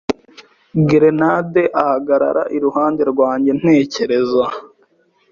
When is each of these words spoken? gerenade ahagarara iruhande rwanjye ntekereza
gerenade 0.89 1.63
ahagarara 1.81 2.43
iruhande 2.57 3.01
rwanjye 3.11 3.51
ntekereza 3.59 4.45